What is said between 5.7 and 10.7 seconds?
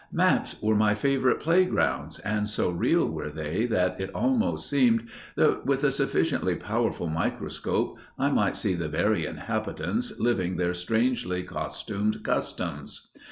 a sufficiently powerful microscope, I might see the very inhabitants living